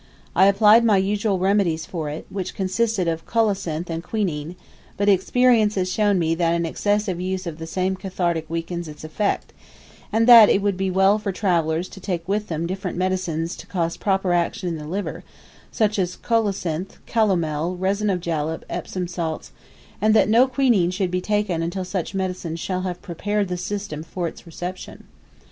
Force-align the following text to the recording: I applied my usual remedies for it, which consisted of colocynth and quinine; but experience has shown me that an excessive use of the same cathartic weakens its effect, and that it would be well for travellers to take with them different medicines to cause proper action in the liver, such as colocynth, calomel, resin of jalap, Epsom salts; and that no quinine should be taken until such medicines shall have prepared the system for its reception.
I 0.35 0.47
applied 0.47 0.83
my 0.83 0.97
usual 0.97 1.37
remedies 1.37 1.85
for 1.85 2.09
it, 2.09 2.25
which 2.31 2.55
consisted 2.55 3.07
of 3.07 3.27
colocynth 3.27 3.87
and 3.87 4.01
quinine; 4.01 4.55
but 4.97 5.07
experience 5.07 5.75
has 5.75 5.91
shown 5.91 6.17
me 6.17 6.33
that 6.33 6.55
an 6.55 6.65
excessive 6.65 7.21
use 7.21 7.45
of 7.45 7.59
the 7.59 7.67
same 7.67 7.95
cathartic 7.95 8.49
weakens 8.49 8.87
its 8.87 9.03
effect, 9.03 9.53
and 10.11 10.25
that 10.25 10.49
it 10.49 10.63
would 10.63 10.75
be 10.75 10.89
well 10.89 11.19
for 11.19 11.31
travellers 11.31 11.87
to 11.89 11.99
take 11.99 12.27
with 12.27 12.47
them 12.47 12.65
different 12.65 12.97
medicines 12.97 13.55
to 13.57 13.67
cause 13.67 13.95
proper 13.95 14.33
action 14.33 14.67
in 14.67 14.79
the 14.79 14.87
liver, 14.87 15.23
such 15.71 15.99
as 15.99 16.15
colocynth, 16.15 16.97
calomel, 17.05 17.77
resin 17.77 18.09
of 18.09 18.21
jalap, 18.21 18.65
Epsom 18.71 19.07
salts; 19.07 19.51
and 20.01 20.15
that 20.15 20.27
no 20.27 20.47
quinine 20.47 20.89
should 20.89 21.11
be 21.11 21.21
taken 21.21 21.61
until 21.61 21.85
such 21.85 22.15
medicines 22.15 22.59
shall 22.59 22.81
have 22.81 23.03
prepared 23.03 23.49
the 23.49 23.55
system 23.55 24.01
for 24.01 24.27
its 24.27 24.47
reception. 24.47 25.03